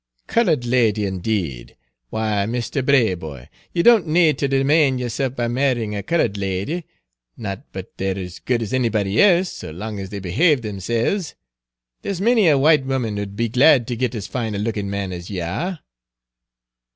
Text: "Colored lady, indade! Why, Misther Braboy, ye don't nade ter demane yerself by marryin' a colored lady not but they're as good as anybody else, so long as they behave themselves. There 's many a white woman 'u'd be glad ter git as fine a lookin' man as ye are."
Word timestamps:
"Colored 0.25 0.65
lady, 0.65 1.03
indade! 1.05 1.75
Why, 2.09 2.47
Misther 2.47 2.81
Braboy, 2.81 3.49
ye 3.71 3.83
don't 3.83 4.07
nade 4.07 4.39
ter 4.39 4.47
demane 4.47 4.97
yerself 4.97 5.35
by 5.35 5.47
marryin' 5.47 5.93
a 5.93 6.01
colored 6.01 6.39
lady 6.39 6.85
not 7.37 7.71
but 7.71 7.97
they're 7.97 8.17
as 8.17 8.39
good 8.39 8.63
as 8.63 8.73
anybody 8.73 9.21
else, 9.21 9.51
so 9.51 9.69
long 9.69 9.99
as 9.99 10.09
they 10.09 10.17
behave 10.19 10.63
themselves. 10.63 11.35
There 12.01 12.11
's 12.11 12.19
many 12.19 12.47
a 12.47 12.57
white 12.57 12.83
woman 12.83 13.15
'u'd 13.15 13.35
be 13.35 13.47
glad 13.47 13.87
ter 13.87 13.93
git 13.93 14.15
as 14.15 14.25
fine 14.25 14.55
a 14.55 14.57
lookin' 14.57 14.89
man 14.89 15.13
as 15.13 15.29
ye 15.29 15.39
are." 15.41 15.81